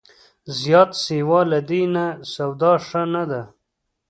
[0.59, 3.41] زیات سیوا له دې نه، سودا ښه نه ده